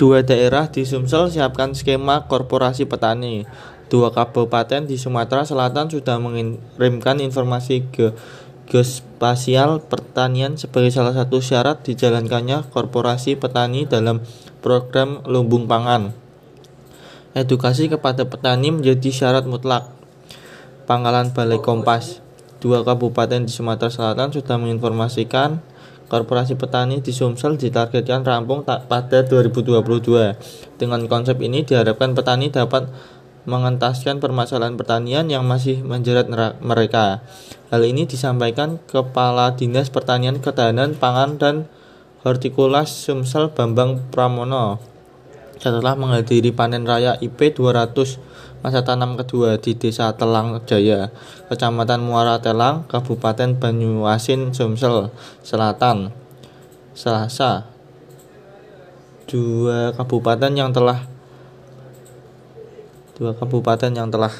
Dua 0.00 0.24
daerah 0.24 0.72
di 0.72 0.88
Sumsel 0.88 1.28
siapkan 1.28 1.76
skema 1.76 2.24
korporasi 2.24 2.88
petani. 2.88 3.44
Dua 3.92 4.08
kabupaten 4.08 4.88
di 4.88 4.96
Sumatera 4.96 5.44
Selatan 5.44 5.92
sudah 5.92 6.16
mengirimkan 6.16 7.20
informasi 7.20 7.84
ke 7.92 8.16
geospasial 8.64 9.84
pertanian 9.84 10.56
sebagai 10.56 10.88
salah 10.88 11.12
satu 11.12 11.44
syarat 11.44 11.84
dijalankannya 11.84 12.72
korporasi 12.72 13.36
petani 13.36 13.84
dalam 13.84 14.24
program 14.64 15.20
lumbung 15.28 15.68
pangan. 15.68 16.16
Edukasi 17.36 17.92
kepada 17.92 18.24
petani 18.24 18.72
menjadi 18.72 19.12
syarat 19.12 19.44
mutlak. 19.44 19.84
Pangkalan 20.88 21.36
Balai 21.36 21.60
Kompas. 21.60 22.24
Dua 22.56 22.88
kabupaten 22.88 23.44
di 23.44 23.52
Sumatera 23.52 23.92
Selatan 23.92 24.32
sudah 24.32 24.56
menginformasikan 24.56 25.60
Korporasi 26.10 26.58
Petani 26.58 26.98
di 26.98 27.14
Sumsel 27.14 27.54
ditargetkan 27.54 28.26
rampung 28.26 28.66
pada 28.66 29.22
2022. 29.22 30.34
Dengan 30.74 31.06
konsep 31.06 31.38
ini 31.38 31.62
diharapkan 31.62 32.18
petani 32.18 32.50
dapat 32.50 32.90
mengentaskan 33.46 34.18
permasalahan 34.18 34.74
pertanian 34.74 35.30
yang 35.30 35.46
masih 35.46 35.86
menjerat 35.86 36.26
mereka. 36.58 37.22
Hal 37.70 37.86
ini 37.86 38.10
disampaikan 38.10 38.82
Kepala 38.90 39.54
Dinas 39.54 39.86
Pertanian 39.86 40.42
Ketahanan 40.42 40.98
Pangan 40.98 41.38
dan 41.38 41.56
Hortikulas 42.26 42.90
Sumsel 42.90 43.54
Bambang 43.54 44.02
Pramono 44.10 44.89
setelah 45.60 45.92
menghadiri 45.92 46.50
panen 46.56 46.88
raya 46.88 47.20
IP 47.20 47.52
200 47.52 48.64
masa 48.64 48.80
tanam 48.84 49.16
kedua 49.16 49.56
di 49.56 49.72
Desa 49.76 50.12
Telang 50.16 50.60
Jaya, 50.68 51.08
Kecamatan 51.48 52.04
Muara 52.04 52.40
Telang, 52.40 52.84
Kabupaten 52.88 53.56
Banyuasin, 53.56 54.52
Sumsel 54.52 55.12
Selatan. 55.40 56.12
Selasa, 56.90 57.70
dua 59.30 59.94
kabupaten 59.94 60.52
yang 60.52 60.74
telah 60.74 61.06
dua 63.14 63.30
kabupaten 63.38 63.94
yang 63.94 64.10
telah 64.10 64.34